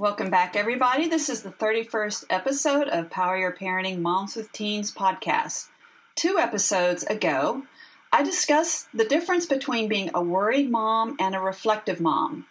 [0.00, 1.08] Welcome back, everybody.
[1.08, 5.66] This is the 31st episode of Power Your Parenting Moms with Teens podcast.
[6.14, 7.64] Two episodes ago,
[8.10, 12.46] I discussed the difference between being a worried mom and a reflective mom.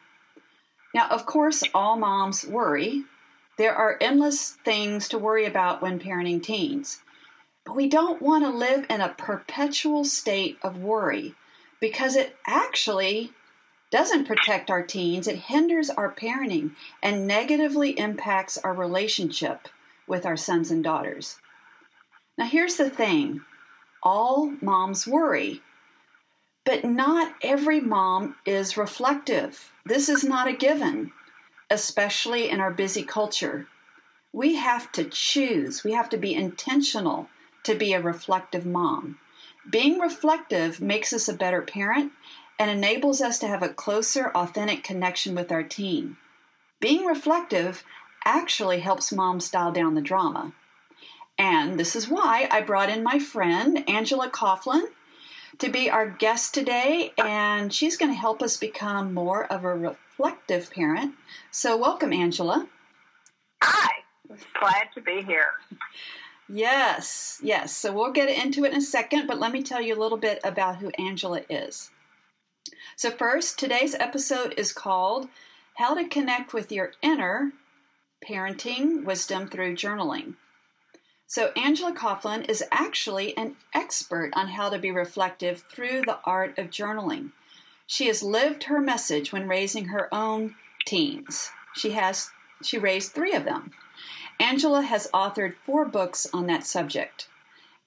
[0.94, 3.06] Now, of course, all moms worry.
[3.58, 7.02] There are endless things to worry about when parenting teens.
[7.66, 11.34] But we don't want to live in a perpetual state of worry
[11.82, 13.32] because it actually
[13.92, 16.72] doesn't protect our teens, it hinders our parenting
[17.02, 19.68] and negatively impacts our relationship
[20.08, 21.38] with our sons and daughters.
[22.38, 23.42] Now, here's the thing
[24.04, 25.62] all moms worry,
[26.66, 29.72] but not every mom is reflective.
[29.86, 31.12] This is not a given,
[31.70, 33.68] especially in our busy culture.
[34.32, 37.30] We have to choose, we have to be intentional
[37.64, 39.18] to be a reflective mom.
[39.70, 42.12] Being reflective makes us a better parent
[42.60, 46.18] and enables us to have a closer, authentic connection with our teen.
[46.82, 47.84] Being reflective
[48.26, 50.52] actually helps moms dial down the drama.
[51.38, 54.84] And this is why I brought in my friend, Angela Coughlin,
[55.60, 57.14] to be our guest today.
[57.18, 61.16] And she's going to help us become more of a reflective parent.
[61.52, 62.68] So, welcome, Angela.
[63.64, 64.04] Hi,
[64.60, 65.52] glad to be here.
[66.50, 67.74] Yes, yes.
[67.74, 70.18] So, we'll get into it in a second, but let me tell you a little
[70.18, 71.90] bit about who Angela is.
[73.00, 75.30] So, first, today's episode is called
[75.76, 77.54] How to Connect with Your Inner
[78.22, 80.34] Parenting Wisdom Through Journaling.
[81.26, 86.58] So, Angela Coughlin is actually an expert on how to be reflective through the art
[86.58, 87.32] of journaling.
[87.88, 90.56] She has lived her message when raising her own
[90.86, 91.52] teens.
[91.74, 92.32] She has
[92.62, 93.72] she raised 3 of them.
[94.42, 97.30] Angela has authored 4 books on that subject.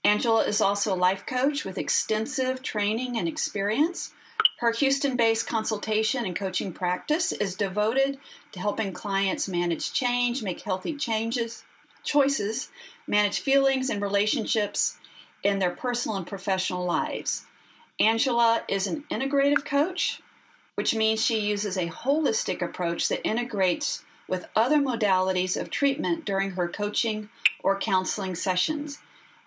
[0.05, 4.15] Angela is also a life coach with extensive training and experience.
[4.63, 8.17] Her Houston based consultation and coaching practice is devoted
[8.53, 11.65] to helping clients manage change, make healthy changes,
[12.05, 12.71] choices,
[13.09, 14.99] manage feelings and relationships
[15.43, 17.45] in their personal and professional lives.
[17.99, 20.23] Angela is an integrative coach,
[20.77, 26.53] which means she uses a holistic approach that integrates with other modalities of treatment during
[26.53, 27.31] her coaching
[27.65, 29.01] or counseling sessions.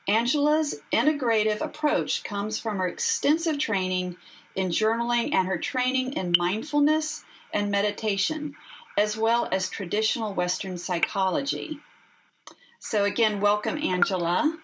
[0.09, 4.17] Angela's integrative approach comes from her extensive training
[4.55, 7.23] in journaling and her training in mindfulness
[7.53, 8.55] and meditation,
[8.97, 11.79] as well as traditional Western psychology.
[12.79, 14.57] So, again, welcome, Angela.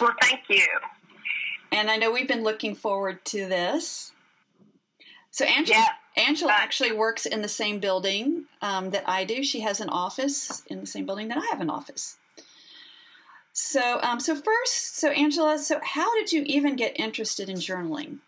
[0.00, 0.66] Well, thank you.
[1.70, 4.12] And I know we've been looking forward to this.
[5.30, 5.78] So, Angela,
[6.16, 6.24] yeah.
[6.24, 9.44] Angela actually works in the same building um, that I do.
[9.44, 12.16] She has an office in the same building that I have an office.
[13.52, 18.18] So, um, so first, so Angela, so how did you even get interested in journaling?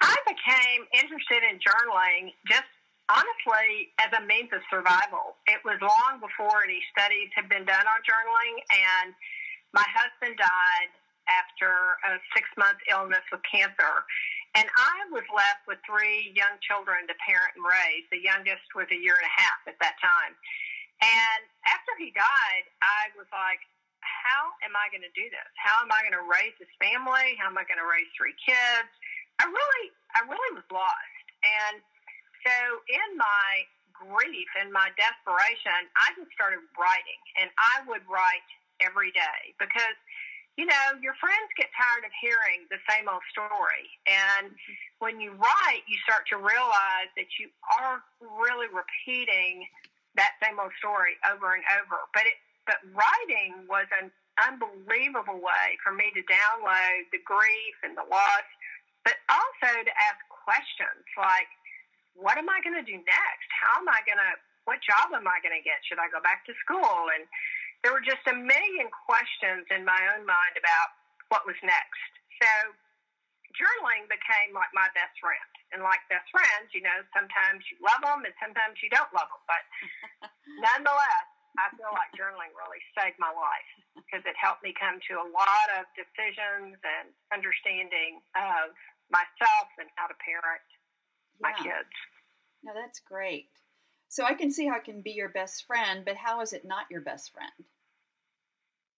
[0.00, 2.68] I became interested in journaling just
[3.08, 5.38] honestly as a means of survival.
[5.46, 9.14] It was long before any studies had been done on journaling, and
[9.72, 10.90] my husband died
[11.30, 14.06] after a six month illness with cancer.
[14.54, 18.08] And I was left with three young children to parent and raise.
[18.08, 20.32] The youngest was a year and a half at that time.
[21.04, 23.60] And after he died, I was like,
[24.00, 25.50] how am I going to do this?
[25.60, 27.36] How am I going to raise this family?
[27.36, 28.88] How am I going to raise three kids?
[29.40, 29.86] I really,
[30.16, 31.26] I really was lost.
[31.44, 31.80] And
[32.44, 32.56] so
[32.88, 38.48] in my grief and my desperation, I just started writing, and I would write
[38.80, 39.96] every day because
[40.56, 43.92] you know, your friends get tired of hearing the same old story.
[44.08, 44.56] And
[45.04, 49.68] when you write, you start to realize that you are really repeating
[50.16, 52.08] that same old story over and over.
[52.16, 54.08] But it, but writing was an
[54.40, 58.48] unbelievable way for me to download the grief and the loss
[59.06, 61.46] but also to ask questions like,
[62.18, 63.48] what am I going to do next?
[63.54, 64.34] How am I going to,
[64.66, 65.78] what job am I going to get?
[65.86, 67.14] Should I go back to school?
[67.14, 67.22] And
[67.86, 70.98] there were just a million questions in my own mind about
[71.30, 72.02] what was next.
[72.42, 72.50] So
[73.54, 75.52] journaling became like my best friend.
[75.70, 79.30] And like best friends, you know, sometimes you love them and sometimes you don't love
[79.30, 79.44] them.
[79.46, 79.64] But
[80.66, 81.26] nonetheless,
[81.56, 85.26] I feel like journaling really saved my life because it helped me come to a
[85.26, 88.76] lot of decisions and understanding of
[89.10, 90.66] myself and how to parent
[91.40, 91.80] my yeah.
[91.80, 91.94] kids.
[92.64, 93.50] No, that's great.
[94.08, 96.64] So I can see how it can be your best friend, but how is it
[96.64, 97.52] not your best friend?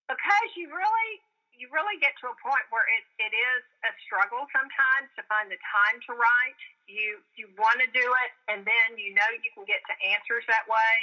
[0.09, 1.13] Because you really
[1.59, 5.51] you really get to a point where it, it is a struggle sometimes to find
[5.51, 6.61] the time to write.
[6.87, 10.47] You you want to do it and then you know you can get to answers
[10.49, 10.95] that way,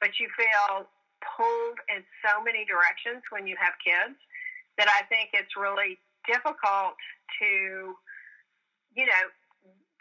[0.00, 0.88] but you feel
[1.22, 4.18] pulled in so many directions when you have kids
[4.78, 6.98] that I think it's really difficult
[7.40, 7.94] to,
[8.92, 9.24] you know,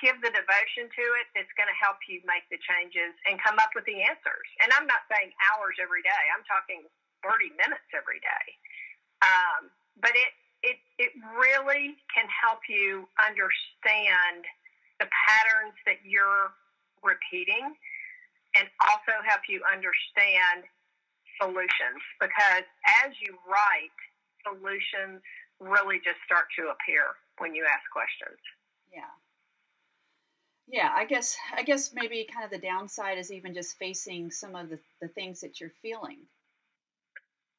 [0.01, 3.61] give the devotion to it that's going to help you make the changes and come
[3.61, 4.47] up with the answers.
[4.59, 6.23] And I'm not saying hours every day.
[6.33, 6.89] I'm talking
[7.21, 8.45] 30 minutes every day.
[9.21, 9.69] Um,
[10.01, 10.33] but it,
[10.65, 14.41] it, it really can help you understand
[14.97, 16.53] the patterns that you're
[17.05, 17.77] repeating
[18.57, 20.65] and also help you understand
[21.37, 22.65] solutions because
[23.05, 23.97] as you write,
[24.45, 25.21] solutions
[25.61, 28.37] really just start to appear when you ask questions.
[28.91, 29.11] Yeah.
[30.67, 34.55] Yeah, I guess I guess maybe kind of the downside is even just facing some
[34.55, 36.23] of the, the things that you're feeling.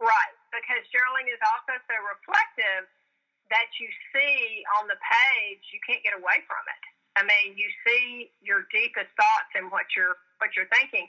[0.00, 2.88] Right, because journaling is also so reflective
[3.52, 3.86] that you
[4.16, 6.82] see on the page, you can't get away from it.
[7.14, 11.04] I mean, you see your deepest thoughts and what you're what you're thinking.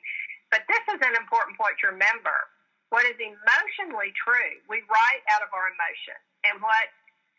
[0.51, 2.35] But this is an important point to remember.
[2.91, 6.19] What is emotionally true, we write out of our emotion.
[6.45, 6.91] And what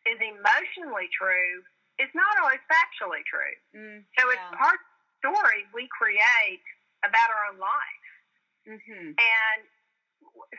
[0.08, 1.62] is emotionally true
[1.98, 3.54] is not always factually true.
[3.74, 4.34] Mm, so yeah.
[4.34, 4.80] it's part
[5.22, 6.64] story we create
[7.06, 8.06] about our own life.
[8.68, 9.16] Mm-hmm.
[9.16, 9.60] And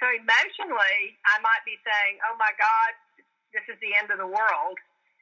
[0.02, 2.92] so emotionally, I might be saying, oh my God,
[3.54, 4.78] this is the end of the world.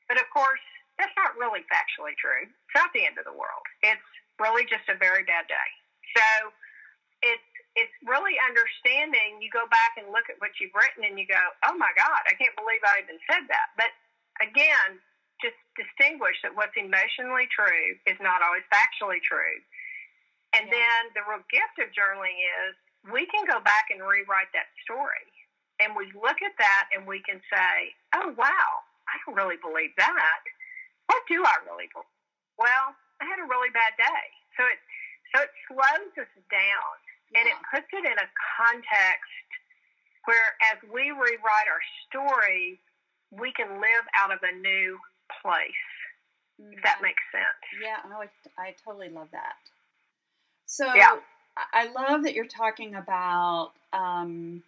[0.08, 0.64] But of course,
[1.00, 2.46] that's not really factually true.
[2.46, 3.66] It's not the end of the world.
[3.82, 5.70] It's really just a very bad day.
[6.14, 6.26] So
[7.24, 9.42] it's it's really understanding.
[9.42, 12.22] You go back and look at what you've written, and you go, "Oh my God,
[12.30, 13.90] I can't believe I even said that." But
[14.38, 15.02] again,
[15.44, 19.60] just distinguish that what's emotionally true is not always factually true.
[20.56, 20.80] And yeah.
[20.80, 22.74] then the real gift of journaling is
[23.12, 25.28] we can go back and rewrite that story,
[25.84, 28.70] and we look at that and we can say, "Oh wow,
[29.12, 30.42] I don't really believe that.
[31.12, 32.16] What do I really believe?"
[32.56, 34.26] Well, I had a really bad day.
[34.56, 34.80] So it
[35.36, 36.96] so it slows us down
[37.34, 38.30] and it puts it in a
[38.62, 39.48] context
[40.26, 42.80] where as we rewrite our story,
[43.34, 45.00] we can live out of a new
[45.44, 45.84] place.
[46.62, 46.74] Mm-hmm.
[46.74, 47.04] If that mm-hmm.
[47.04, 47.84] makes sense.
[47.84, 48.24] Yeah, oh,
[48.58, 49.56] I, I totally love that.
[50.66, 51.18] So yeah.
[51.72, 54.64] I love that you're talking about um,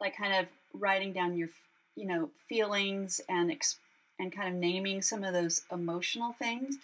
[0.00, 1.48] like kind of writing down your
[1.96, 3.78] you know feelings and ex-
[4.18, 6.76] and kind of naming some of those emotional things.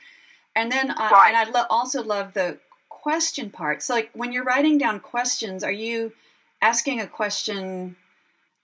[0.56, 1.28] And then uh, right.
[1.28, 3.82] and I lo- also love the question part.
[3.82, 6.12] So, like when you're writing down questions, are you
[6.60, 7.96] asking a question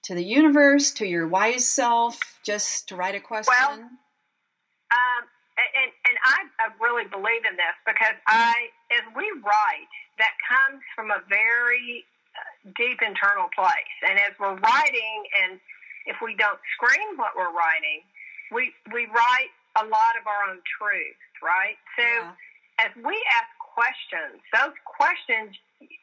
[0.03, 3.55] to the universe, to your wise self, just to write a question?
[3.59, 3.91] Well,
[6.27, 11.23] I, I really believe in this because I, as we write, that comes from a
[11.31, 12.03] very
[12.35, 13.97] uh, deep internal place.
[14.03, 15.63] And as we're writing, and
[16.11, 18.03] if we don't scream what we're writing,
[18.51, 21.79] we we write a lot of our own truth, right?
[21.95, 22.87] So yeah.
[22.87, 24.41] as we ask questions.
[24.57, 25.53] Those questions,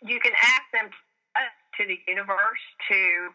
[0.05, 3.33] you can ask them to the universe, to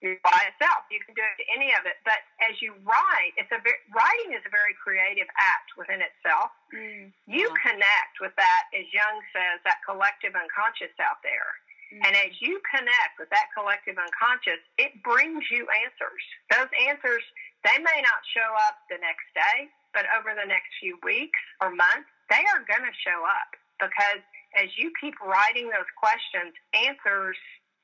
[0.00, 0.86] by itself.
[0.94, 1.98] You can do it to any of it.
[2.06, 6.54] But as you write, it's a very, writing is a very creative act within itself.
[6.70, 11.50] Mm, you connect with that, as Jung says, that collective unconscious out there.
[11.90, 12.00] Mm.
[12.06, 16.22] And as you connect with that collective unconscious, it brings you answers.
[16.54, 17.24] Those answers,
[17.66, 21.74] they may not show up the next day, but over the next few weeks or
[21.74, 24.22] months, they are going to show up because
[24.54, 27.36] as you keep writing those questions, answers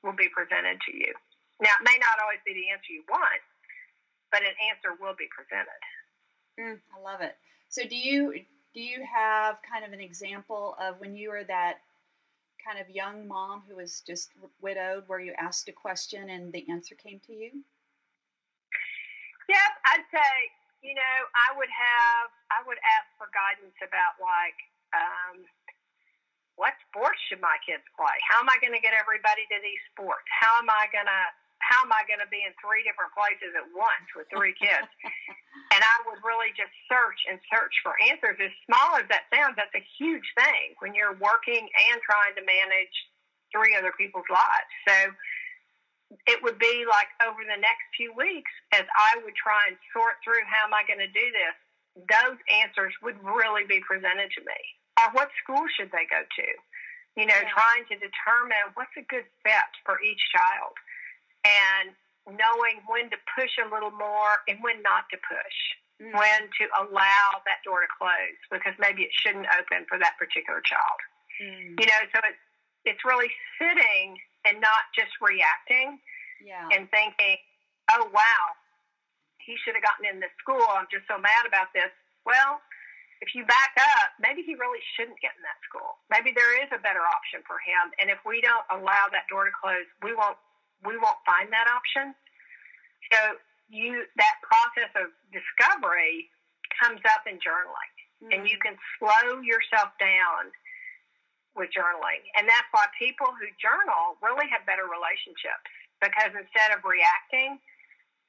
[0.03, 1.13] will be presented to you.
[1.61, 3.39] Now, it may not always be the answer you want,
[4.31, 5.81] but an answer will be presented.
[6.59, 7.35] Mm, I love it.
[7.69, 8.43] So, do you
[8.75, 11.79] do you have kind of an example of when you were that
[12.59, 16.67] kind of young mom who was just widowed, where you asked a question and the
[16.67, 17.63] answer came to you?
[19.47, 20.31] Yes, I'd say
[20.83, 24.59] you know I would have I would ask for guidance about like
[24.91, 25.47] um,
[26.55, 28.15] what sports should my kids play?
[28.27, 30.23] How am I going to get everybody to these sports?
[30.31, 31.23] How am I going to
[31.63, 34.85] how am I going to be in three different places at once with three kids?
[35.73, 38.37] and I would really just search and search for answers.
[38.37, 42.43] As small as that sounds, that's a huge thing when you're working and trying to
[42.43, 42.95] manage
[43.49, 44.71] three other people's lives.
[44.85, 44.95] So
[46.29, 50.21] it would be like over the next few weeks, as I would try and sort
[50.21, 51.55] through how am I going to do this,
[52.11, 54.59] those answers would really be presented to me
[54.99, 56.47] or what school should they go to?
[57.15, 57.47] You know, yeah.
[57.47, 60.75] trying to determine what's a good fit for each child
[62.27, 65.57] knowing when to push a little more and when not to push,
[66.01, 66.13] mm-hmm.
[66.17, 70.61] when to allow that door to close because maybe it shouldn't open for that particular
[70.65, 70.99] child.
[71.37, 71.77] Mm.
[71.77, 72.43] You know, so it's
[72.85, 75.97] it's really sitting and not just reacting
[76.37, 76.69] yeah.
[76.69, 77.37] and thinking,
[77.97, 78.43] oh wow,
[79.41, 80.63] he should have gotten in this school.
[80.69, 81.89] I'm just so mad about this.
[82.25, 82.61] Well,
[83.21, 85.97] if you back up, maybe he really shouldn't get in that school.
[86.13, 87.93] Maybe there is a better option for him.
[87.97, 90.37] And if we don't allow that door to close, we won't
[90.83, 92.11] we won't find that option.
[93.13, 93.39] So
[93.69, 96.29] you that process of discovery
[96.81, 97.93] comes up in journaling.
[98.19, 98.31] Mm-hmm.
[98.31, 100.51] And you can slow yourself down
[101.55, 102.23] with journaling.
[102.35, 105.71] And that's why people who journal really have better relationships
[106.03, 107.57] because instead of reacting,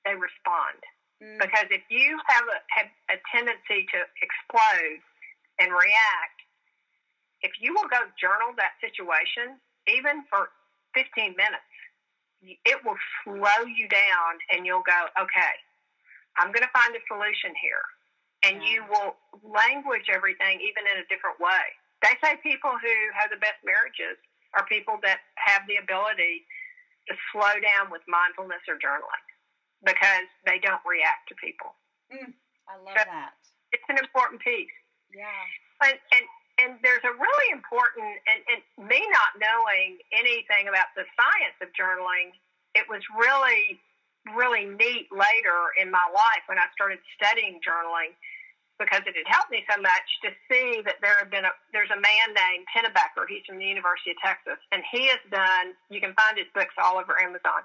[0.06, 0.78] they respond.
[1.18, 1.42] Mm.
[1.42, 5.02] Because if you have a, have a tendency to explode
[5.58, 6.38] and react,
[7.42, 9.58] if you will go journal that situation,
[9.90, 10.54] even for
[10.94, 11.66] 15 minutes,
[12.42, 15.54] it will slow you down and you'll go, okay,
[16.36, 17.84] I'm going to find a solution here.
[18.44, 21.66] And you will language everything even in a different way.
[22.04, 24.20] They say people who have the best marriages
[24.54, 26.44] are people that have the ability
[27.08, 29.26] to slow down with mindfulness or journaling
[29.82, 31.74] because they don't react to people.
[32.12, 32.36] Mm,
[32.68, 33.34] I love so that.
[33.72, 34.70] It's an important piece.
[35.10, 35.42] Yeah.
[35.82, 36.24] And, and
[36.56, 41.68] and there's a really important and, and me not knowing anything about the science of
[41.76, 42.32] journaling,
[42.74, 43.80] it was really
[44.34, 48.10] really neat later in my life when I started studying journaling
[48.78, 51.92] because it had helped me so much to see that there had been a there's
[51.92, 53.24] a man named Pennebaker.
[53.28, 55.72] He's from the University of Texas, and he has done.
[55.88, 57.64] You can find his books all over Amazon.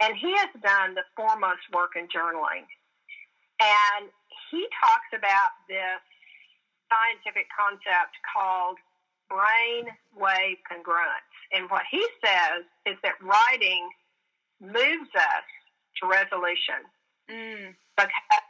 [0.00, 2.68] And he has done the foremost work in journaling.
[3.58, 4.12] And
[4.52, 6.04] he talks about this
[6.90, 8.78] scientific concept called
[9.28, 11.34] brain wave congruence.
[11.52, 13.86] And what he says is that writing
[14.60, 15.46] moves us
[16.00, 16.82] to resolution
[17.30, 17.74] mm.
[17.96, 18.46] because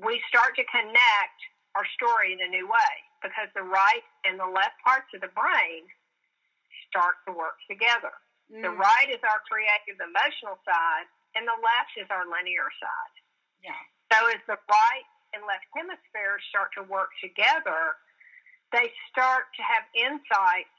[0.00, 1.38] we start to connect
[1.76, 5.32] our story in a new way because the right and the left parts of the
[5.32, 5.86] brain
[6.90, 8.12] start to work together.
[8.50, 8.66] Mm.
[8.66, 13.16] The right is our creative emotional side, and the left is our linear side.
[13.64, 13.82] Yeah.
[14.12, 17.96] So as the right and left hemispheres start to work together,
[18.72, 20.78] they start to have insights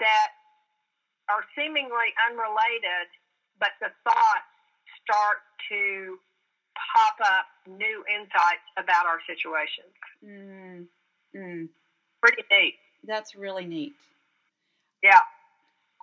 [0.00, 0.32] that
[1.28, 3.06] are seemingly unrelated,
[3.58, 4.50] but the thoughts
[5.04, 6.18] start to
[6.74, 9.94] pop up new insights about our situations.
[10.24, 10.86] Mm.
[11.36, 11.68] Mm.
[12.22, 12.74] Pretty neat.
[13.06, 13.94] That's really neat.
[15.02, 15.20] Yeah.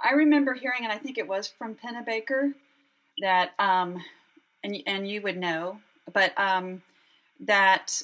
[0.04, 2.54] I remember hearing, and I think it was from Pennebaker,
[3.22, 4.04] that um,
[4.64, 5.80] and and you would know,
[6.14, 6.82] but um,
[7.42, 8.02] that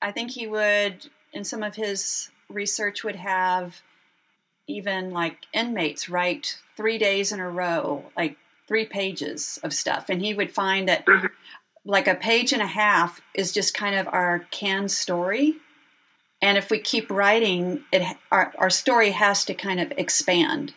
[0.00, 3.80] I think he would in some of his research would have
[4.68, 8.36] even like inmates write three days in a row, like
[8.68, 11.26] three pages of stuff, and he would find that mm-hmm.
[11.84, 15.56] like a page and a half is just kind of our canned story.
[16.40, 20.74] And if we keep writing, it our, our story has to kind of expand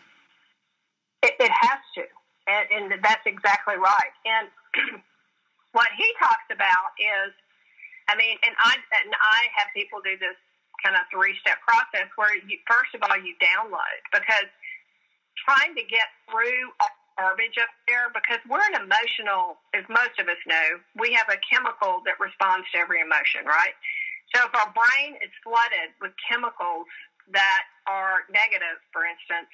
[1.26, 2.02] it, it has to,
[2.46, 4.14] and, and that's exactly right.
[4.24, 4.48] And
[5.72, 7.32] what he talks about is,
[8.08, 10.38] I mean, and I and I have people do this
[10.84, 14.46] kind of three step process where you, first of all you download because
[15.42, 16.70] trying to get through
[17.16, 21.40] garbage up there because we're an emotional, as most of us know, we have a
[21.48, 23.72] chemical that responds to every emotion, right?
[24.36, 26.86] So if our brain is flooded with chemicals
[27.32, 29.48] that are negative, for instance,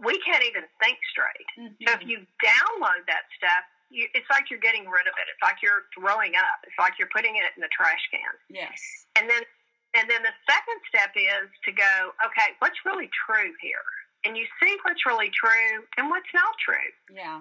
[0.00, 1.48] we can't even think straight.
[1.54, 1.82] Mm-hmm.
[1.86, 5.30] So if you download that stuff, you, it's like you're getting rid of it.
[5.30, 6.58] It's like you're throwing up.
[6.66, 8.34] It's like you're putting it in the trash can.
[8.50, 9.06] Yes.
[9.14, 9.46] And then,
[9.94, 13.86] and then the second step is to go, okay, what's really true here?
[14.26, 16.90] And you see what's really true and what's not true.
[17.06, 17.38] Yeah.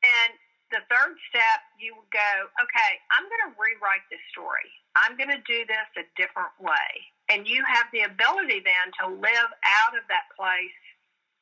[0.00, 0.30] And
[0.72, 4.68] the third step, you go, okay, I'm going to rewrite this story.
[4.96, 6.88] I'm going to do this a different way.
[7.28, 10.80] And you have the ability then to live out of that place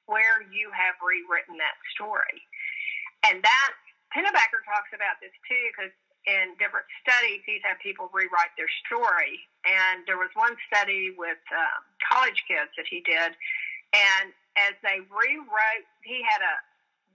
[0.06, 2.42] where you have rewritten that story.
[3.26, 3.70] And that,
[4.16, 5.92] Pennebaker talks about this too, because
[6.24, 9.44] in different studies, he's had people rewrite their story.
[9.68, 13.36] And there was one study with um, college kids that he did.
[13.92, 16.56] And as they rewrote, he had a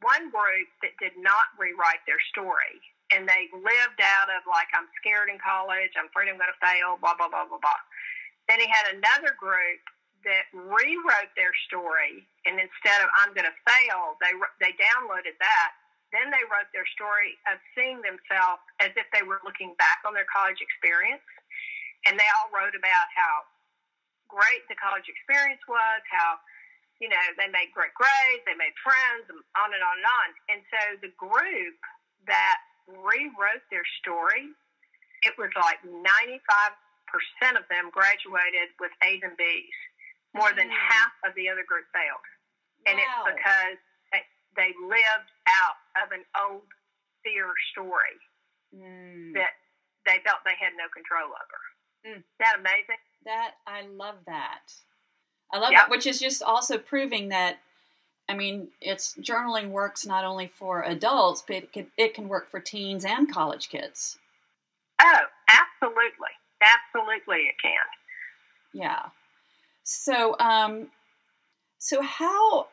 [0.05, 2.77] one group that did not rewrite their story.
[3.11, 6.61] And they lived out of like, I'm scared in college, I'm afraid I'm going to
[6.63, 7.81] fail, blah, blah, blah, blah, blah.
[8.47, 9.83] Then he had another group
[10.23, 15.80] that rewrote their story, and instead of "I'm going to fail," they they downloaded that.
[16.11, 20.11] Then they wrote their story of seeing themselves as if they were looking back on
[20.11, 21.23] their college experience,
[22.05, 23.47] and they all wrote about how
[24.27, 26.39] great the college experience was, how
[26.99, 30.27] you know they made great grades, they made friends, and on and on and on.
[30.51, 31.79] And so the group
[32.27, 34.51] that rewrote their story,
[35.23, 36.75] it was like ninety five
[37.07, 39.75] percent of them graduated with A's and B's
[40.31, 40.75] more than Mm.
[40.91, 42.23] half of the other group failed.
[42.87, 43.03] And Wow.
[43.03, 43.77] it's because
[44.15, 44.23] they,
[44.55, 46.63] they lived out of an old
[47.23, 48.17] fear story
[48.73, 49.33] Mm.
[49.33, 49.51] that
[50.05, 51.59] they felt they had no control over.
[52.05, 52.11] Mm.
[52.11, 52.97] Isn't that amazing?
[53.25, 54.73] That I love that.
[55.51, 55.83] I love Yeah.
[55.83, 57.59] it, which is just also proving that.
[58.29, 62.49] I mean, it's journaling works not only for adults, but it can, it can work
[62.49, 64.17] for teens and college kids.
[65.01, 66.29] Oh, absolutely.
[66.61, 67.73] Absolutely, it can.
[68.73, 69.09] Yeah.
[69.83, 70.91] So, um,
[71.79, 72.67] so how?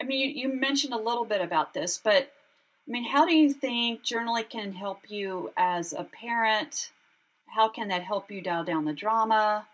[0.00, 2.32] I mean, you, you mentioned a little bit about this, but
[2.88, 6.90] I mean, how do you think journaling can help you as a parent?
[7.44, 9.68] How can that help you dial down the drama?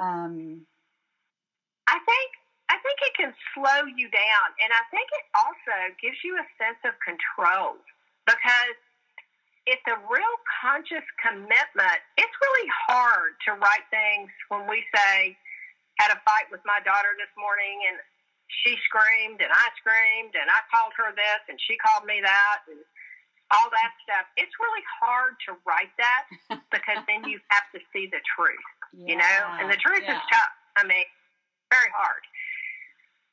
[0.00, 0.66] Um,
[1.86, 2.28] I think
[2.66, 6.46] I think it can slow you down, and I think it also gives you a
[6.58, 7.78] sense of control
[8.26, 8.78] because
[9.70, 12.00] it's a real conscious commitment.
[12.18, 15.38] It's really hard to write things when we say,
[16.02, 18.02] "Had a fight with my daughter this morning, and
[18.48, 22.66] she screamed, and I screamed, and I called her this, and she called me that,
[22.68, 22.80] and
[23.54, 26.24] all that stuff." It's really hard to write that
[26.74, 30.16] because then you have to see the truth you know, and the truth yeah.
[30.16, 30.54] is tough.
[30.76, 31.04] I mean,
[31.72, 32.20] very hard.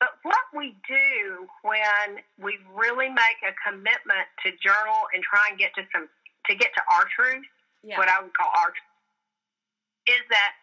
[0.00, 5.60] But what we do when we really make a commitment to journal and try and
[5.60, 6.08] get to some
[6.48, 7.44] to get to our truth,
[7.84, 8.00] yeah.
[8.00, 10.56] what I would call our truth, is that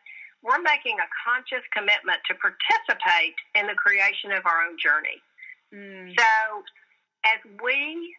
[0.44, 5.18] we're making a conscious commitment to participate in the creation of our own journey.
[5.74, 6.64] Mm, So,
[7.26, 8.16] as we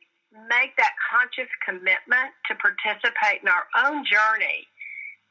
[0.50, 4.68] make that conscious commitment to participate in our own journey,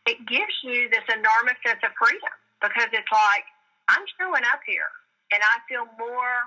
[0.08, 3.46] it gives you this enormous sense of freedom because it's like,
[3.92, 4.90] I'm showing up here
[5.32, 6.38] and I feel more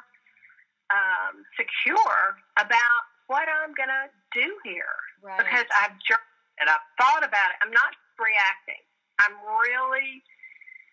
[0.91, 5.39] um, secure about what I'm going to do here right.
[5.39, 7.57] because I've journaled and I've thought about it.
[7.63, 8.83] I'm not reacting.
[9.21, 10.23] I'm really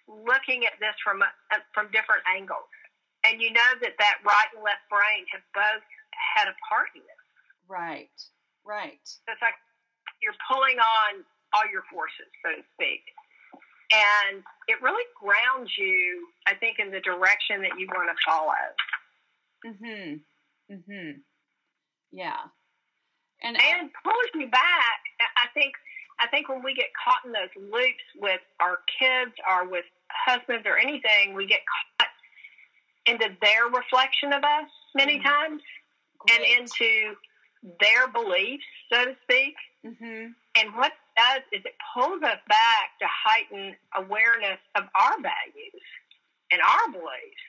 [0.08, 1.30] looking at this from a,
[1.74, 2.68] from different angles,
[3.24, 7.02] and you know that that right and left brain have both had a part in
[7.02, 7.24] this.
[7.68, 8.12] right.
[8.68, 9.00] Right.
[9.08, 9.56] So it's like
[10.22, 11.24] you're pulling on
[11.56, 13.00] all your forces, so to speak,
[13.96, 16.28] and it really grounds you.
[16.48, 18.64] I think in the direction that you want to follow.
[19.66, 20.20] Mm-hmm.
[20.74, 21.12] Mm-hmm.
[22.12, 22.44] Yeah.
[23.44, 25.00] And, and pulls you back.
[25.38, 25.74] I think
[26.20, 30.66] I think when we get caught in those loops with our kids or with husbands
[30.66, 31.62] or anything, we get
[32.00, 32.08] caught
[33.06, 35.24] into their reflection of us many Mm.
[35.24, 35.62] times
[36.34, 37.16] and into
[37.80, 39.56] their beliefs, so to speak.
[39.86, 40.32] Mm-hmm.
[40.56, 45.82] And what it does is it pulls us back to heighten awareness of our values
[46.52, 47.46] and our beliefs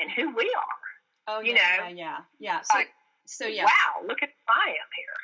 [0.00, 0.82] and who we are.
[1.28, 2.60] Oh, you yeah, know, yeah, yeah, yeah.
[2.62, 2.88] So, like,
[3.26, 3.64] so yeah.
[3.64, 5.14] Wow, look at who I am here.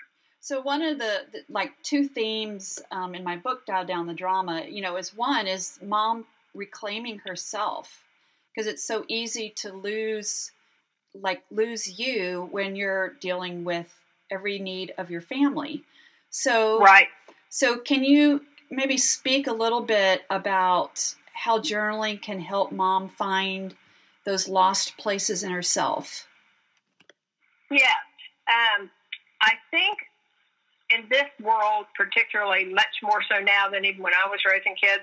[0.40, 4.14] So one of the, the like two themes um, in my book, Dial Down the
[4.14, 8.04] Drama, you know, is one is mom reclaiming herself
[8.54, 10.52] because it's so easy to lose,
[11.14, 13.92] like lose you when you're dealing with
[14.30, 15.82] every need of your family.
[16.30, 17.08] So Right.
[17.50, 23.74] So can you maybe speak a little bit about how journaling can help mom find
[24.24, 26.26] those lost places in herself?
[27.70, 27.94] Yeah.
[28.48, 28.90] Um,
[29.40, 29.98] I think
[30.90, 35.02] in this world, particularly much more so now than even when I was raising kids,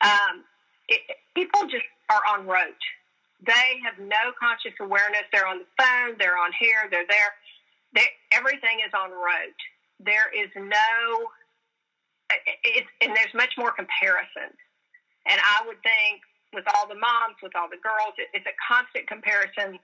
[0.00, 0.44] um,
[0.88, 1.00] it,
[1.34, 2.84] people just are on rote.
[3.44, 5.26] They have no conscious awareness.
[5.32, 7.34] They're on the phone, they're on here, they're there.
[7.94, 9.60] They, everything is on rote.
[9.98, 11.28] There is no,
[12.62, 14.54] it's, and there's much more comparison.
[15.26, 16.22] And I would think
[16.54, 19.78] with all the moms, with all the girls, it, it's a constant comparison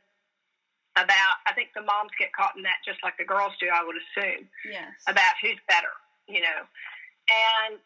[0.98, 3.84] about I think the moms get caught in that just like the girls do, I
[3.86, 4.90] would assume, Yes.
[5.06, 5.94] about who's better,
[6.26, 6.60] you know.
[7.30, 7.78] And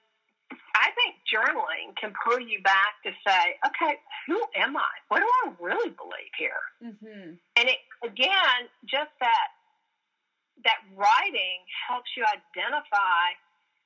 [0.77, 4.93] I think journaling can pull you back to say, okay, who am I?
[5.09, 6.63] What do I really believe here?
[6.83, 7.37] Mm-hmm.
[7.57, 9.49] And it again, just that
[10.65, 13.35] that writing helps you identify,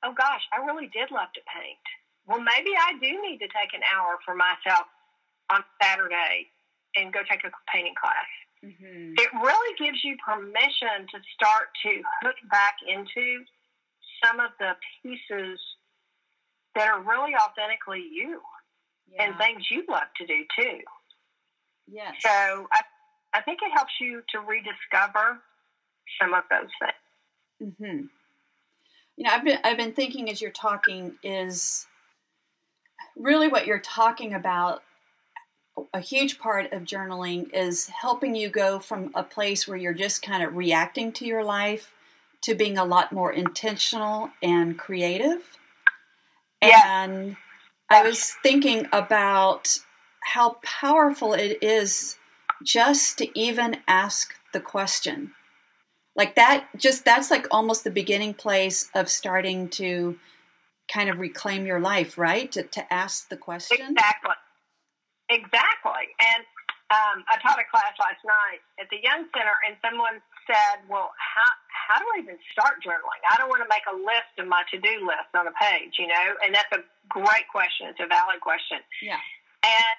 [0.03, 1.85] oh gosh, I really did love to paint.
[2.27, 4.85] Well, maybe I do need to take an hour for myself
[5.49, 6.51] on Saturday
[6.95, 8.27] and go take a painting class
[8.65, 9.13] Mm-hmm.
[9.17, 13.43] it really gives you permission to start to hook back into
[14.23, 14.71] some of the
[15.03, 15.59] pieces
[16.75, 18.41] that are really authentically you
[19.19, 20.79] and things you love to do too.
[21.87, 22.15] Yes.
[22.19, 22.81] So I,
[23.33, 25.39] I think it helps you to rediscover
[26.21, 27.73] some of those things.
[27.79, 28.05] Mm-hmm.
[29.17, 31.87] You know, I've been I've been thinking as you're talking is
[33.15, 34.83] really what you're talking about.
[35.93, 40.21] A huge part of journaling is helping you go from a place where you're just
[40.21, 41.91] kind of reacting to your life
[42.41, 45.41] to being a lot more intentional and creative.
[46.61, 47.03] Yeah.
[47.03, 47.37] And
[47.89, 49.79] I was thinking about
[50.21, 52.17] how powerful it is
[52.63, 55.31] just to even ask the question.
[56.15, 60.17] Like that, just that's like almost the beginning place of starting to
[60.91, 62.51] kind of reclaim your life, right?
[62.53, 63.77] To, to ask the question.
[63.91, 64.31] Exactly.
[65.29, 66.15] Exactly.
[66.19, 66.41] And
[66.87, 71.11] um, I taught a class last night at the Jung Center, and someone said, "Well,
[71.19, 73.19] how how do I even start journaling?
[73.27, 75.99] I don't want to make a list of my to do list on a page,
[75.99, 76.79] you know." And that's a
[77.11, 77.91] great question.
[77.91, 78.79] It's a valid question.
[79.03, 79.19] Yeah.
[79.67, 79.97] And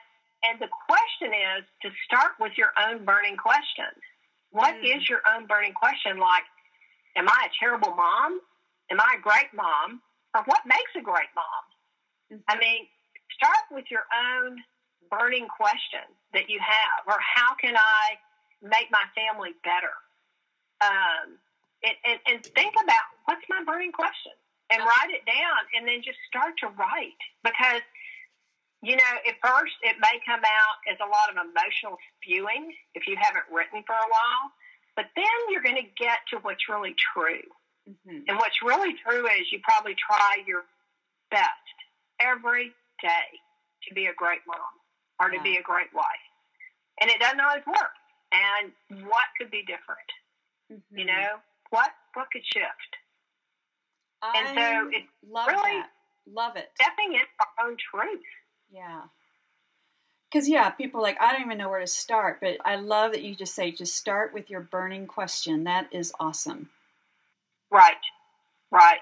[0.49, 3.93] and the question is to start with your own burning question.
[4.49, 4.97] What mm.
[4.97, 6.17] is your own burning question?
[6.17, 6.49] Like,
[7.21, 8.41] am I a terrible mom?
[8.89, 10.01] Am I a great mom?
[10.33, 11.63] Or what makes a great mom?
[12.33, 12.49] Mm-hmm.
[12.49, 12.89] I mean,
[13.37, 14.65] start with your own
[15.11, 18.19] burning question that you have, or how can I
[18.63, 19.95] make my family better?
[20.81, 21.39] Um,
[21.85, 24.35] and, and, and think about what's my burning question
[24.71, 27.83] and write it down and then just start to write because
[28.83, 33.07] you know at first it may come out as a lot of emotional spewing if
[33.07, 34.47] you haven't written for a while
[34.97, 37.47] but then you're going to get to what's really true
[37.89, 38.23] mm-hmm.
[38.29, 40.65] and what's really true is you probably try your
[41.31, 41.77] best
[42.21, 43.29] every day
[43.87, 44.78] to be a great mom
[45.21, 45.43] or to yeah.
[45.43, 46.25] be a great wife.
[47.01, 47.95] And it doesn't always work.
[48.33, 48.73] And
[49.07, 50.09] what could be different?
[50.73, 50.99] Mm-hmm.
[50.99, 51.29] You know,
[51.71, 52.93] what what could shift?
[54.23, 55.91] I and so it's love really that.
[56.31, 56.69] Love it.
[56.75, 58.21] Stepping into our own truth.
[58.71, 59.03] Yeah.
[60.31, 63.23] Because yeah, people like I don't even know where to start, but I love that
[63.23, 65.65] you just say just start with your burning question.
[65.65, 66.69] That is awesome.
[67.71, 67.95] Right.
[68.71, 68.99] Right.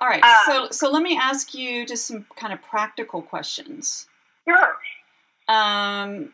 [0.00, 0.22] All right.
[0.22, 4.06] Um, so so let me ask you just some kind of practical questions.
[4.46, 4.76] Sure
[5.52, 6.32] um,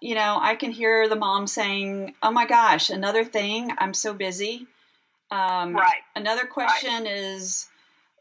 [0.00, 3.72] you know, I can hear the mom saying, "Oh my gosh, another thing.
[3.78, 4.66] I'm so busy."
[5.30, 6.02] Um, right.
[6.14, 7.12] Another question right.
[7.12, 7.68] is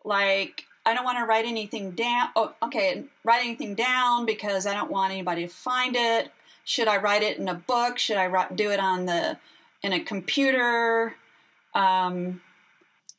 [0.03, 2.29] like, I don't want to write anything down.
[2.35, 6.31] Oh, okay, write anything down because I don't want anybody to find it.
[6.63, 7.97] Should I write it in a book?
[7.99, 9.37] Should I write, do it on the
[9.83, 11.15] in a computer?
[11.75, 12.41] Um,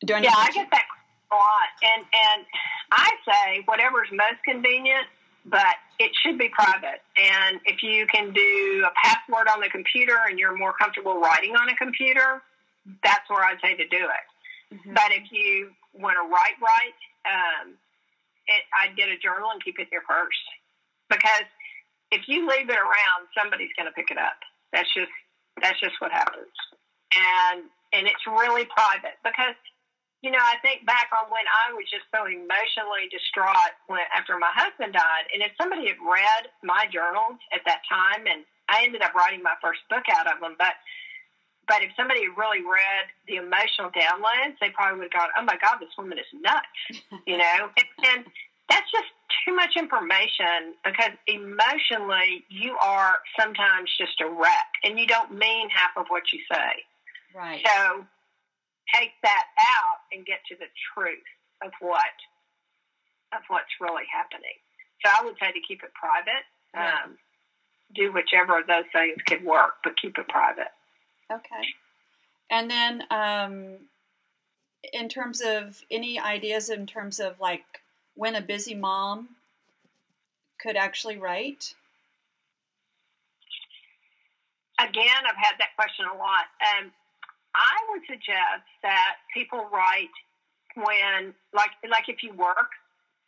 [0.04, 0.84] do I yeah, I get that
[1.30, 2.46] a lot, and and
[2.90, 5.06] I say whatever's most convenient
[5.48, 7.00] but it should be private.
[7.16, 11.54] And if you can do a password on the computer and you're more comfortable writing
[11.54, 12.42] on a computer,
[13.02, 14.26] that's where I'd say to do it.
[14.74, 14.94] Mm-hmm.
[14.94, 17.74] But if you want to write right, um,
[18.46, 20.38] it, I'd get a journal and keep it in your purse
[21.08, 21.46] because
[22.10, 24.38] if you leave it around, somebody's going to pick it up.
[24.72, 25.10] That's just
[25.62, 26.52] that's just what happens,
[27.14, 29.56] and and it's really private because
[30.22, 34.38] you know, I think back on when I was just so emotionally distraught when, after
[34.40, 35.28] my husband died.
[35.32, 39.42] And if somebody had read my journals at that time, and I ended up writing
[39.44, 40.74] my first book out of them, but
[41.66, 45.58] but if somebody really read the emotional downloads, they probably would have gone, "Oh my
[45.58, 47.70] God, this woman is nuts," you know.
[47.76, 48.20] and, and
[48.70, 49.10] that's just
[49.44, 55.68] too much information because emotionally you are sometimes just a wreck, and you don't mean
[55.70, 56.82] half of what you say.
[57.34, 57.66] Right.
[57.66, 58.06] So
[58.94, 61.26] take that out and get to the truth
[61.62, 62.16] of what
[63.32, 64.54] of what's really happening.
[65.04, 66.44] So I would say to keep it private.
[66.74, 66.92] Yeah.
[67.04, 67.18] Um,
[67.94, 70.72] do whichever of those things could work, but keep it private.
[71.30, 71.66] Okay.
[72.50, 73.76] And then, um,
[74.92, 77.64] in terms of any ideas, in terms of like
[78.14, 79.28] when a busy mom
[80.60, 81.74] could actually write?
[84.78, 86.46] Again, I've had that question a lot.
[86.60, 86.92] Um,
[87.56, 90.12] I would suggest that people write
[90.76, 92.76] when, like, like if you work,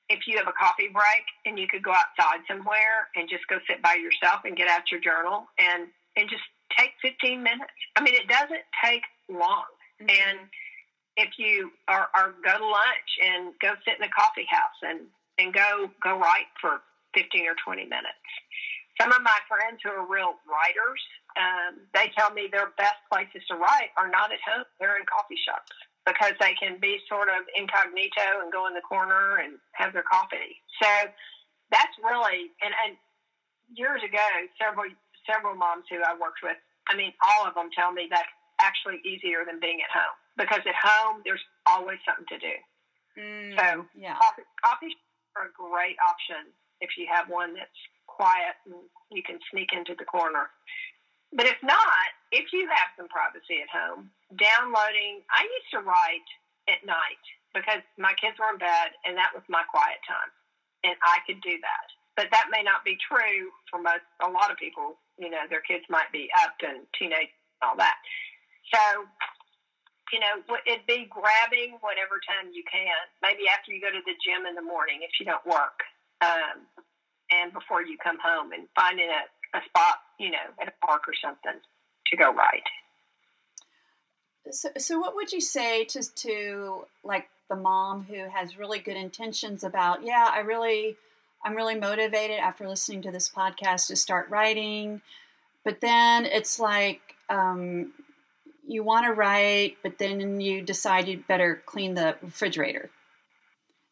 [0.08, 3.56] if you have a coffee break and you could go outside somewhere and just go
[3.68, 6.42] sit by yourself and get out your journal and and just
[6.76, 7.76] take 15 minutes.
[7.94, 9.70] I mean, it doesn't take long.
[10.02, 10.10] Mm-hmm.
[10.10, 10.38] And
[11.16, 15.06] if you are, are go to lunch and go sit in a coffee house and
[15.38, 16.80] and go go write for
[17.14, 18.28] 15 or 20 minutes.
[19.00, 21.02] Some of my friends who are real writers,
[21.38, 25.06] um, they tell me their best places to write are not at home; they're in
[25.06, 25.72] coffee shops
[26.04, 30.06] because they can be sort of incognito and go in the corner and have their
[30.06, 30.58] coffee.
[30.82, 30.90] So
[31.70, 32.96] that's really and, and
[33.74, 34.24] years ago,
[34.56, 34.90] several
[35.28, 36.56] several moms who I worked with,
[36.88, 40.64] I mean, all of them tell me that's actually easier than being at home because
[40.64, 42.56] at home there's always something to do.
[43.18, 44.16] Mm, so yeah.
[44.16, 44.94] coffee, coffee
[45.36, 48.74] are a great option if you have one that's quiet and
[49.10, 50.50] you can sneak into the corner.
[51.32, 56.28] But if not, if you have some privacy at home, downloading, I used to write
[56.68, 60.32] at night because my kids were in bed and that was my quiet time.
[60.84, 61.86] And I could do that.
[62.16, 64.98] But that may not be true for most, a lot of people.
[65.18, 67.98] You know, their kids might be up and teenage and all that.
[68.74, 69.06] So,
[70.12, 72.94] you know, it'd be grabbing whatever time you can.
[73.22, 75.82] Maybe after you go to the gym in the morning if you don't work.
[76.22, 76.66] Um,
[77.30, 79.22] and before you come home and finding a,
[79.54, 81.60] a spot, you know, at a park or something
[82.06, 82.62] to go write.
[84.50, 88.96] So, so what would you say to to like the mom who has really good
[88.96, 90.96] intentions about, yeah, I really,
[91.44, 95.00] I'm really motivated after listening to this podcast to start writing,
[95.64, 97.92] but then it's like um,
[98.66, 102.90] you want to write, but then you decide you'd better clean the refrigerator.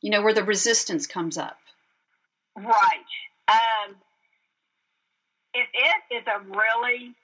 [0.03, 1.59] You know where the resistance comes up.
[2.57, 3.05] Right.
[3.49, 3.97] Um,
[5.57, 7.17] if it is a really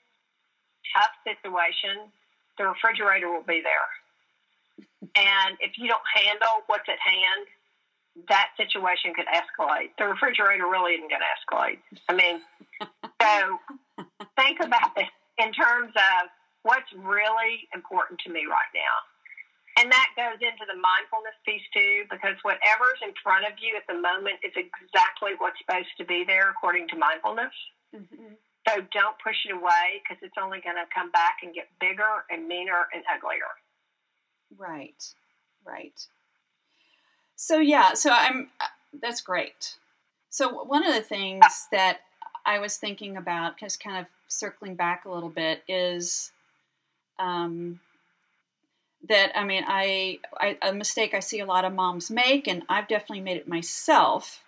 [0.97, 2.09] tough situation,
[2.57, 3.89] the refrigerator will be there.
[5.13, 7.45] And if you don't handle what's at hand,
[8.29, 9.93] that situation could escalate.
[9.97, 11.81] The refrigerator really isn't going to escalate.
[12.09, 12.41] I mean,
[13.21, 13.59] so
[14.37, 16.29] think about this in terms of
[16.61, 18.95] what's really important to me right now.
[19.81, 23.85] And that goes into the mindfulness piece too, because whatever's in front of you at
[23.89, 27.53] the moment is exactly what's supposed to be there according to mindfulness.
[27.95, 28.33] Mm-hmm.
[28.67, 32.23] So don't push it away because it's only going to come back and get bigger
[32.29, 33.41] and meaner and uglier.
[34.57, 35.03] Right,
[35.65, 35.99] right.
[37.35, 38.49] So yeah, so I'm.
[39.01, 39.75] That's great.
[40.29, 41.99] So one of the things that
[42.45, 46.31] I was thinking about, just kind of circling back a little bit, is
[47.19, 47.79] um,
[49.09, 52.63] that I mean, I, I a mistake I see a lot of moms make, and
[52.69, 54.43] I've definitely made it myself,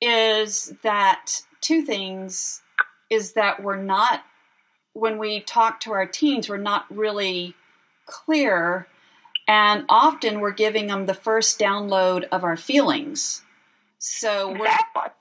[0.00, 2.62] is that two things
[3.10, 4.22] is that we're not
[4.92, 7.54] when we talk to our teens, we're not really
[8.06, 8.86] clear
[9.48, 13.42] and often we're giving them the first download of our feelings.
[13.98, 14.70] So we're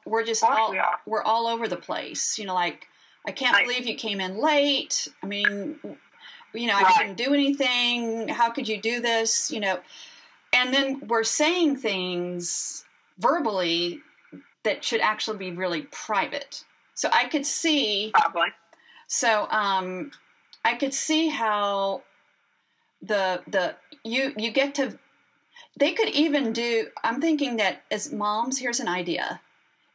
[0.05, 2.37] we're just all we are all over the place.
[2.37, 2.87] You know, like
[3.25, 3.65] I can't right.
[3.65, 5.07] believe you came in late.
[5.21, 5.77] I mean,
[6.53, 6.85] you know, right.
[6.85, 8.27] I didn't do anything.
[8.27, 9.51] How could you do this?
[9.51, 9.79] You know,
[10.51, 12.85] and then we're saying things
[13.17, 14.01] verbally
[14.63, 16.63] that should actually be really private.
[16.95, 18.49] So I could see probably.
[19.07, 20.11] So um,
[20.63, 22.03] I could see how
[23.03, 24.97] the the you you get to
[25.77, 29.41] they could even do i'm thinking that as moms here's an idea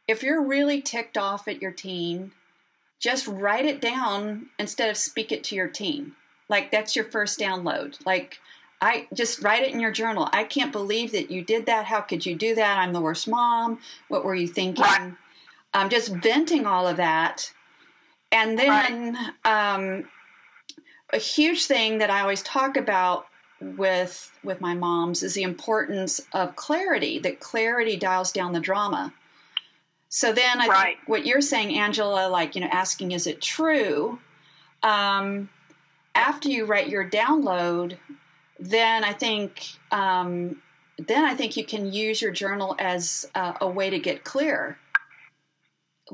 [0.07, 2.31] if you're really ticked off at your teen
[2.99, 6.11] just write it down instead of speak it to your teen
[6.49, 8.39] like that's your first download like
[8.81, 12.01] i just write it in your journal i can't believe that you did that how
[12.01, 15.17] could you do that i'm the worst mom what were you thinking i'm
[15.73, 17.51] um, just venting all of that
[18.31, 20.05] and then um,
[21.11, 23.27] a huge thing that I always talk about
[23.61, 27.19] with with my moms is the importance of clarity.
[27.19, 29.13] That clarity dials down the drama.
[30.09, 30.97] So then, I right.
[30.97, 34.19] think what you're saying, Angela, like you know, asking is it true?
[34.83, 35.49] Um,
[36.15, 37.97] after you write your download,
[38.59, 40.61] then I think um,
[40.97, 44.77] then I think you can use your journal as uh, a way to get clear.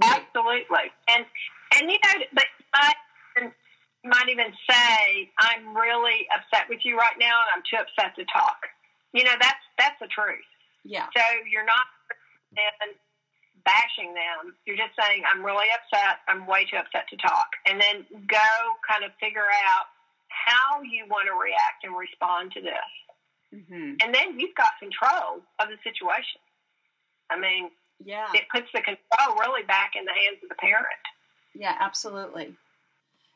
[0.02, 1.26] Absolutely, and
[1.80, 2.94] and you know, but I
[4.04, 8.26] might even say, "I'm really upset with you right now, and I'm too upset to
[8.26, 8.58] talk."
[9.14, 10.46] You know, that's that's the truth.
[10.84, 11.08] Yeah.
[11.18, 11.88] So you're not
[13.66, 14.54] bashing them.
[14.66, 16.20] You're just saying, "I'm really upset.
[16.28, 18.52] I'm way too upset to talk," and then go
[18.88, 19.95] kind of figure out
[20.46, 22.92] how you want to react and respond to this.
[23.54, 23.96] Mm-hmm.
[24.04, 26.42] And then you've got control of the situation.
[27.30, 27.72] I mean,
[28.04, 30.86] yeah, it puts the control really back in the hands of the parent.
[31.54, 32.54] Yeah, absolutely.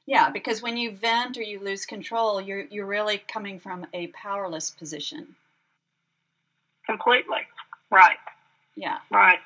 [0.05, 4.07] Yeah, because when you vent or you lose control, you're you're really coming from a
[4.07, 5.35] powerless position.
[6.85, 7.41] Completely.
[7.91, 8.17] Right.
[8.75, 8.97] Yeah.
[9.11, 9.39] Right.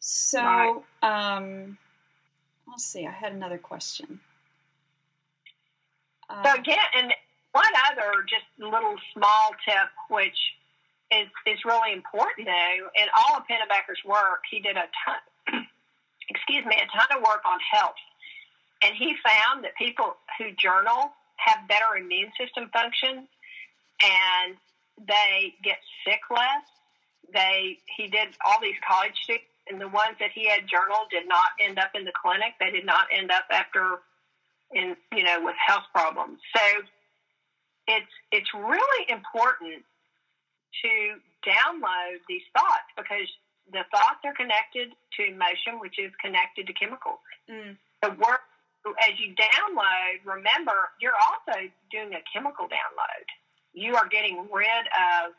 [0.00, 0.38] So,
[1.02, 1.36] right.
[1.36, 1.78] um,
[2.68, 3.06] let's see.
[3.06, 4.20] I had another question.
[6.34, 7.12] Uh, so again, and
[7.52, 10.38] one other just little small tip, which
[11.10, 12.90] is is really important though.
[12.96, 15.62] In all of Pennebaker's work, he did a ton.
[16.28, 18.00] excuse me, a ton of work on health
[18.84, 23.26] and he found that people who journal have better immune system function
[24.02, 24.56] and
[25.08, 26.66] they get sick less.
[27.32, 31.26] They he did all these college students and the ones that he had journaled did
[31.26, 32.54] not end up in the clinic.
[32.60, 34.04] They did not end up after
[34.74, 36.38] in you know with health problems.
[36.54, 36.62] So
[37.86, 39.84] it's it's really important
[40.82, 40.90] to
[41.46, 43.28] download these thoughts because
[43.72, 47.22] the thoughts are connected to emotion, which is connected to chemicals.
[47.50, 47.76] Mm.
[48.02, 48.42] The work
[49.00, 51.58] as you download, remember you're also
[51.90, 53.26] doing a chemical download.
[53.72, 55.32] You are getting rid of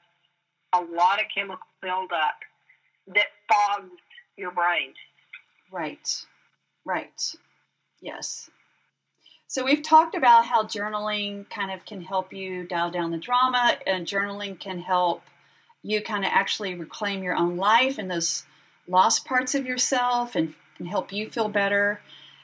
[0.73, 2.35] a lot of chemical buildup
[3.13, 3.91] that fogs
[4.35, 4.93] your brain.
[5.71, 6.25] Right,
[6.85, 7.35] right,
[8.01, 8.49] yes.
[9.47, 13.77] So we've talked about how journaling kind of can help you dial down the drama,
[13.85, 15.21] and journaling can help
[15.83, 18.43] you kind of actually reclaim your own life and those
[18.87, 22.01] lost parts of yourself and, and help you feel better.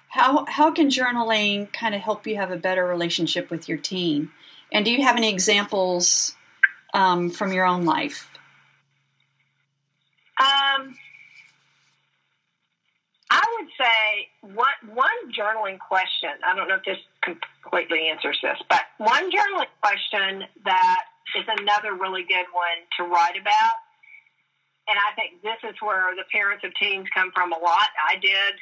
[0.10, 4.30] How, how can journaling kind of help you have a better relationship with your teen?
[4.72, 6.36] And do you have any examples
[6.94, 8.30] um, from your own life?
[10.40, 10.96] Um,
[13.32, 16.36] I would say one, one journaling question.
[16.44, 21.04] I don't know if this completely answers this, but one journaling question that
[21.40, 23.80] is another really good one to write about.
[24.92, 27.88] And I think this is where the parents of teens come from a lot.
[28.04, 28.60] I did,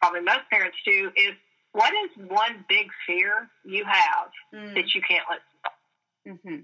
[0.00, 1.36] probably most parents do, is
[1.72, 4.72] what is one big fear you have mm.
[4.74, 6.32] that you can't let go?
[6.32, 6.60] Mm-hmm.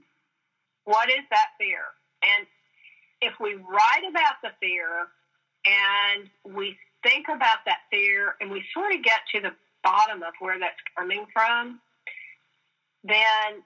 [0.84, 1.84] What is that fear?
[2.24, 2.46] And
[3.20, 5.12] if we write about the fear
[5.68, 10.32] and we think about that fear and we sort of get to the bottom of
[10.40, 11.80] where that's coming from,
[13.04, 13.62] then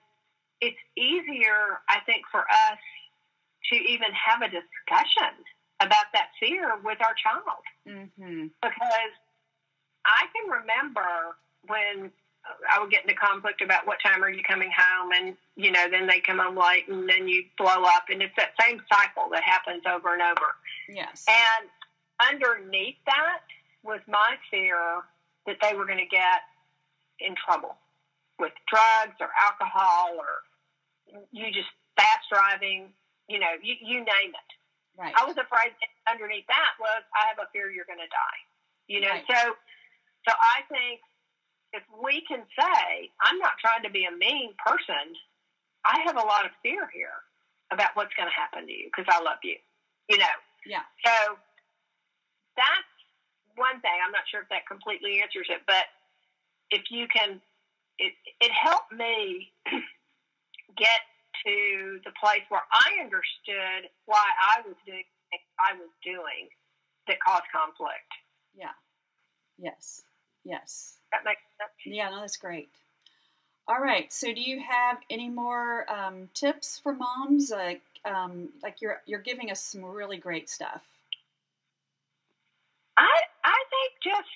[0.61, 2.81] it's easier, I think, for us
[3.73, 5.45] to even have a discussion
[5.81, 7.63] about that fear with our child.
[7.87, 8.47] Mm-hmm.
[8.63, 9.13] Because
[10.07, 12.11] I can remember when
[12.71, 15.87] I would get into conflict about what time are you coming home, and you know,
[15.91, 19.29] then they come home late, and then you blow up, and it's that same cycle
[19.33, 20.55] that happens over and over.
[20.89, 21.25] Yes.
[21.29, 21.69] And
[22.21, 23.45] underneath that
[23.83, 25.03] was my fear
[25.47, 26.43] that they were going to get
[27.21, 27.77] in trouble
[28.39, 30.45] with drugs or alcohol or
[31.33, 32.93] you just fast driving,
[33.29, 34.51] you know, you, you name it.
[34.99, 35.15] Right.
[35.17, 35.77] I was afraid
[36.09, 38.41] underneath that was I have a fear you're going to die.
[38.89, 39.29] You know, right.
[39.29, 39.53] so
[40.29, 41.01] so I think
[41.73, 45.13] if we can say I'm not trying to be a mean person,
[45.85, 47.21] I have a lot of fear here
[47.73, 49.57] about what's going to happen to you because I love you.
[50.09, 50.37] You know.
[50.65, 50.87] Yeah.
[51.05, 51.37] So
[52.57, 52.93] that's
[53.57, 53.97] one thing.
[54.05, 55.87] I'm not sure if that completely answers it, but
[56.71, 57.41] if you can,
[57.99, 59.53] it, it helped me
[60.77, 61.01] get
[61.45, 65.05] to the place where I understood why I was doing
[65.59, 66.49] I was doing
[67.09, 68.11] that caused conflict.
[68.57, 68.75] Yeah.
[69.59, 70.03] Yes.
[70.45, 70.99] Yes.
[71.13, 71.73] That makes sense.
[71.85, 72.69] Yeah, no, that's great.
[73.69, 74.13] All right.
[74.13, 77.51] So, do you have any more um, tips for moms?
[77.51, 80.83] Like, um, like you're you're giving us some really great stuff.
[82.97, 84.33] I I think just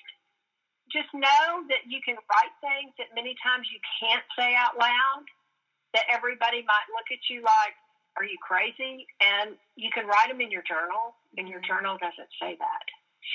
[0.92, 5.25] just know that you can write things that many times you can't say out loud.
[5.94, 7.75] That everybody might look at you like,
[8.16, 11.66] "Are you crazy?" And you can write them in your journal, and your mm-hmm.
[11.66, 12.87] journal doesn't say that.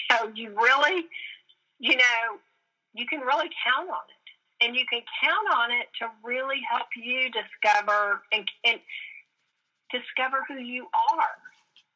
[0.09, 1.05] So you really,
[1.79, 2.39] you know,
[2.93, 4.25] you can really count on it,
[4.65, 8.79] and you can count on it to really help you discover and, and
[9.91, 11.35] discover who you are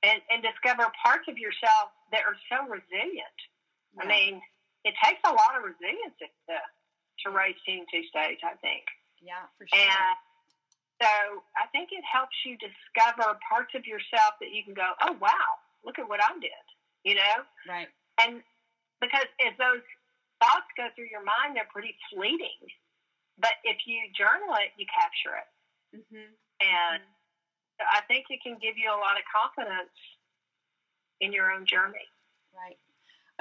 [0.04, 3.38] and, and discover parts of yourself that are so resilient.
[3.96, 4.04] Yeah.
[4.04, 4.34] I mean,
[4.88, 8.88] it takes a lot of resilience to, to raise teens these days, I think.
[9.20, 9.76] Yeah, for sure.
[9.76, 10.16] And
[11.04, 11.12] so
[11.60, 15.60] I think it helps you discover parts of yourself that you can go, oh, wow,
[15.84, 16.66] look at what I did,
[17.04, 17.36] you know?
[17.68, 17.92] Right.
[18.24, 18.40] And
[19.04, 19.84] because as those
[20.40, 22.64] thoughts go through your mind, they're pretty fleeting.
[23.40, 25.50] But if you journal it, you capture it.
[26.00, 26.32] Mm-hmm.
[26.64, 27.19] And mm-hmm
[27.80, 29.90] I think it can give you a lot of confidence
[31.22, 32.08] in your own journey.
[32.56, 32.78] Right.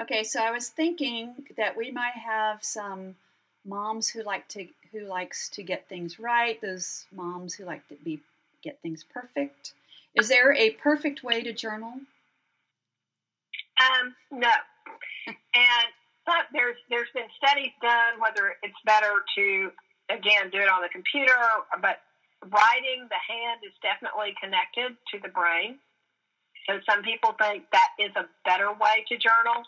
[0.01, 3.15] Okay, so I was thinking that we might have some
[3.65, 7.95] moms who like to who likes to get things right, those moms who like to
[8.03, 8.19] be
[8.63, 9.73] get things perfect.
[10.15, 11.93] Is there a perfect way to journal?
[13.79, 14.51] Um, no.
[15.27, 15.87] and
[16.25, 19.71] but there's there's been studies done whether it's better to
[20.09, 21.35] again do it on the computer,
[21.81, 21.99] but
[22.47, 25.79] writing the hand is definitely connected to the brain.
[26.67, 29.65] So some people think that is a better way to journal.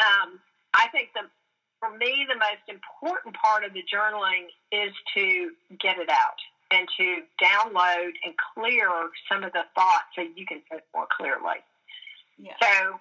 [0.00, 0.40] Um,
[0.74, 1.28] I think the
[1.78, 6.40] for me the most important part of the journaling is to get it out
[6.72, 8.88] and to download and clear
[9.30, 11.60] some of the thoughts so you can think more clearly.
[12.38, 12.56] Yeah.
[12.60, 12.98] So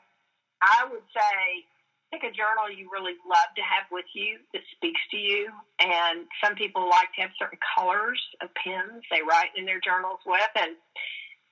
[0.61, 1.65] I would say
[2.13, 5.49] pick a journal you really love to have with you that speaks to you.
[5.81, 10.21] And some people like to have certain colors of pens they write in their journals
[10.21, 10.53] with.
[10.53, 10.77] And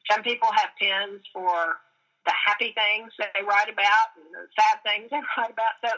[0.06, 1.82] some people have pens for
[2.30, 5.82] the happy things that they write about and the sad things they write about.
[5.82, 5.90] So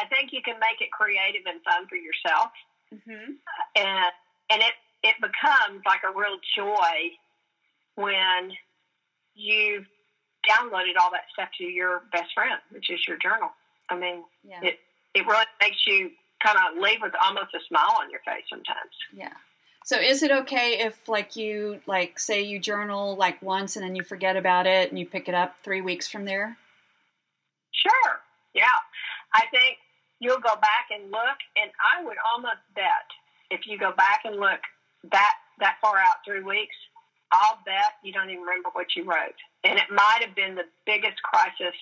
[0.00, 2.48] I think you can make it creative and fun for yourself.
[2.88, 3.36] Mm-hmm.
[3.76, 4.12] And,
[4.48, 7.12] and it, it becomes like a real joy
[8.00, 8.56] when
[9.36, 9.84] you've
[10.48, 13.52] downloaded all that stuff to your best friend, which is your journal.
[13.90, 14.60] I mean, yeah.
[14.62, 14.78] it
[15.14, 16.10] it really makes you
[16.44, 18.92] kind of leave with almost a smile on your face sometimes.
[19.14, 19.32] Yeah.
[19.84, 23.94] So is it okay if like you like say you journal like once and then
[23.94, 26.56] you forget about it and you pick it up 3 weeks from there?
[27.72, 28.20] Sure.
[28.52, 28.78] Yeah.
[29.32, 29.78] I think
[30.18, 33.06] you'll go back and look and I would almost bet
[33.50, 34.60] if you go back and look
[35.12, 36.74] that that far out 3 weeks,
[37.32, 39.38] I'll bet you don't even remember what you wrote.
[39.64, 41.74] And it might have been the biggest crisis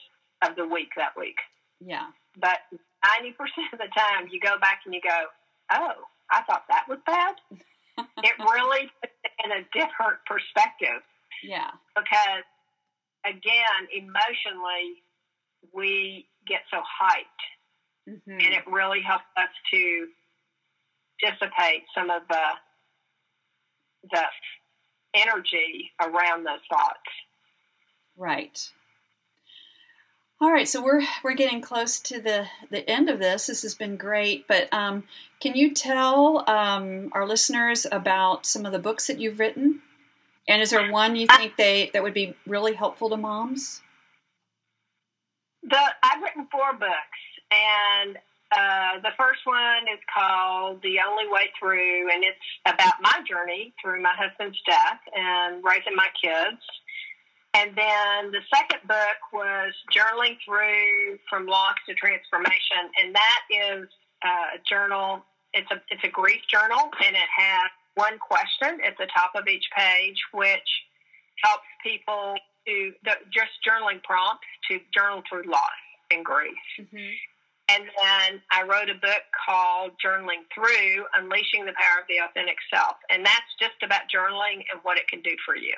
[0.42, 1.36] of the week that week.
[1.85, 2.07] Yeah.
[2.41, 3.35] But 90%
[3.72, 5.28] of the time, you go back and you go,
[5.72, 5.93] oh,
[6.30, 7.35] I thought that was bad.
[7.99, 11.03] it really puts it in a different perspective.
[11.43, 11.70] Yeah.
[11.95, 12.45] Because,
[13.24, 15.05] again, emotionally,
[15.72, 18.11] we get so hyped.
[18.11, 18.32] Mm-hmm.
[18.32, 20.07] And it really helps us to
[21.20, 22.45] dissipate some of the
[24.11, 24.22] the
[25.14, 27.01] energy around those thoughts.
[28.16, 28.70] Right.
[30.45, 33.47] All right, so we're we're getting close to the the end of this.
[33.47, 35.05] This has been great, but um,
[35.40, 39.80] can you tell um, our listeners about some of the books that you've written?
[40.47, 43.80] And is there one you think they that would be really helpful to moms?
[45.62, 47.20] The I've written four books,
[47.51, 48.18] and
[48.53, 52.36] uh, the first one is called The Only Way Through, and it's
[52.66, 56.61] about my journey through my husband's death and raising my kids.
[57.55, 63.88] And then the second book was Journaling Through from Loss to Transformation, and that is
[64.24, 65.24] uh, a journal.
[65.52, 69.46] It's a it's a grief journal, and it has one question at the top of
[69.46, 70.70] each page, which
[71.44, 72.34] helps people
[72.66, 75.78] to the, just journaling prompts to journal through loss
[76.11, 76.59] and grief.
[76.80, 77.14] Mm-hmm.
[77.70, 82.59] And then I wrote a book called Journaling Through Unleashing the Power of the Authentic
[82.68, 82.96] Self.
[83.09, 85.72] And that's just about journaling and what it can do for you.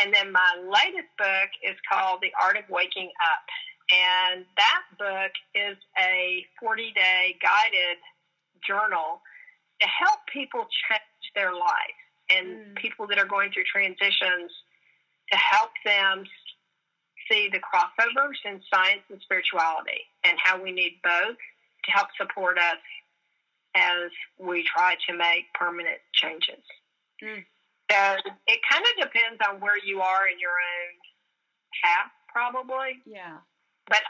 [0.00, 3.44] And then my latest book is called The Art of Waking Up.
[3.92, 7.98] And that book is a 40 day guided
[8.66, 9.20] journal
[9.80, 12.76] to help people change their life and mm.
[12.76, 14.50] people that are going through transitions
[15.32, 16.24] to help them
[17.30, 21.38] see the crossovers in science and spirituality and how we need both
[21.84, 22.82] to help support us
[23.74, 26.62] as we try to make permanent changes.
[27.22, 27.44] Mm.
[27.90, 27.96] So
[28.46, 30.94] it kind of depends on where you are in your own
[31.82, 33.02] path, probably.
[33.04, 33.38] Yeah.
[33.88, 34.02] But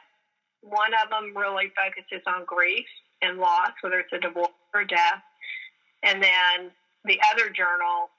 [0.60, 2.86] one of them really focuses on grief
[3.22, 5.22] and loss, whether it's a divorce or death.
[6.02, 6.70] And then
[7.04, 8.10] the other journal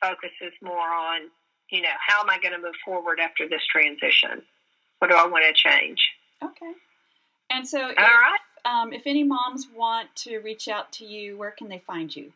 [0.00, 1.28] focuses more on,
[1.70, 4.42] you know, how am I going to move forward after this transition?
[4.98, 6.00] What do I want to change?
[6.42, 6.72] Okay.
[7.50, 8.38] And so, if, right.
[8.64, 12.32] um, if any moms want to reach out to you, where can they find you?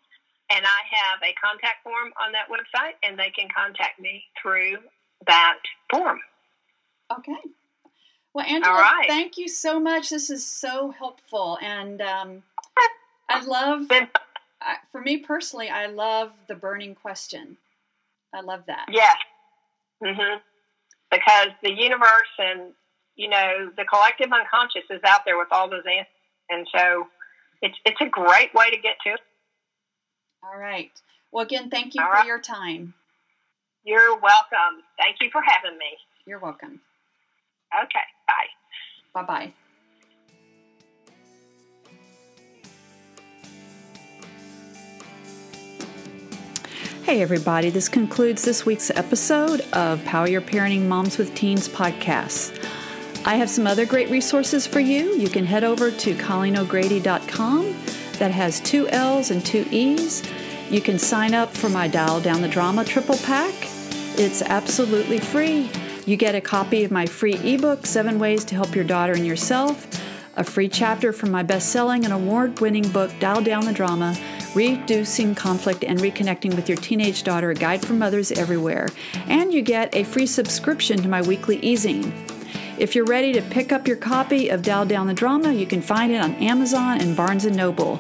[0.51, 4.78] And I have a contact form on that website, and they can contact me through
[5.26, 5.59] that
[5.91, 6.20] form.
[7.11, 7.41] Okay.
[8.35, 9.09] Well, Angela, right.
[9.09, 10.11] thank you so much.
[10.11, 12.45] This is so helpful, and um,
[13.28, 13.87] I love.
[13.91, 14.09] I,
[14.91, 17.59] for me personally, I love the burning question.
[18.33, 18.87] I love that.
[18.91, 19.16] Yes.
[20.03, 20.38] Mm-hmm.
[21.11, 22.72] Because the universe and
[23.16, 26.07] you know the collective unconscious is out there with all those answers,
[26.48, 27.07] and so
[27.61, 29.16] it's it's a great way to get to.
[30.42, 30.90] All right.
[31.30, 32.26] Well, again, thank you all for right.
[32.26, 32.94] your time.
[33.84, 34.82] You're welcome.
[34.98, 35.96] Thank you for having me.
[36.26, 36.80] You're welcome.
[37.74, 38.07] Okay.
[38.26, 39.22] Bye.
[39.22, 39.55] Bye bye.
[47.05, 52.57] Hey, everybody, this concludes this week's episode of Power Your Parenting Moms with Teens podcast.
[53.26, 55.12] I have some other great resources for you.
[55.16, 57.76] You can head over to ColleenO'Grady.com
[58.18, 60.22] that has two L's and two E's.
[60.70, 63.53] You can sign up for my Dial Down the Drama triple pack.
[64.16, 65.72] It's absolutely free.
[66.07, 69.26] You get a copy of my free ebook, Seven Ways to Help Your Daughter and
[69.26, 69.88] Yourself,
[70.36, 74.16] a free chapter from my best selling and award winning book, Dial Down the Drama
[74.55, 78.88] Reducing Conflict and Reconnecting with Your Teenage Daughter, a guide for mothers everywhere.
[79.26, 82.12] And you get a free subscription to my weekly e-zine.
[82.78, 85.80] If you're ready to pick up your copy of Dial Down the Drama, you can
[85.80, 87.96] find it on Amazon and Barnes & Noble.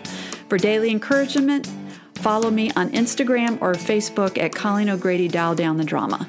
[0.48, 1.70] For daily encouragement,
[2.16, 6.28] follow me on Instagram or Facebook at Colleen O'Grady Dial Down the Drama.